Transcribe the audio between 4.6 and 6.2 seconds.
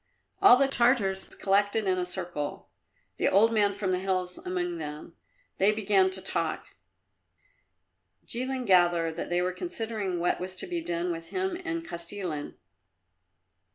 them. They began